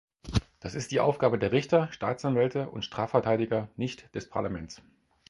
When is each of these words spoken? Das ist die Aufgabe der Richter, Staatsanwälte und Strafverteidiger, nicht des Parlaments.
Das 0.59 0.73
ist 0.73 0.89
die 0.89 0.99
Aufgabe 0.99 1.37
der 1.37 1.51
Richter, 1.51 1.87
Staatsanwälte 1.91 2.67
und 2.71 2.83
Strafverteidiger, 2.83 3.69
nicht 3.75 4.15
des 4.15 4.27
Parlaments. 4.29 4.81